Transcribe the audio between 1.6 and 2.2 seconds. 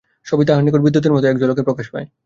প্রকাশ পায়।